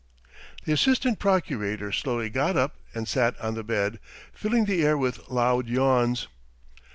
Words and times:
The 0.65 0.73
assistant 0.73 1.19
procurator 1.19 1.91
slowly 1.91 2.31
got 2.31 2.57
up 2.57 2.73
and 2.95 3.07
sat 3.07 3.39
on 3.39 3.53
the 3.53 3.63
bed, 3.63 3.99
filling 4.33 4.65
the 4.65 4.83
air 4.83 4.97
with 4.97 5.29
loud 5.29 5.67
yawns. 5.67 6.27